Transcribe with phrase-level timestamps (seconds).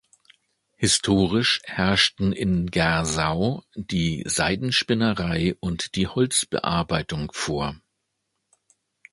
[0.77, 7.79] Historisch herrschten in Gersau die Seidenspinnerei und die Holzbearbeitung vor.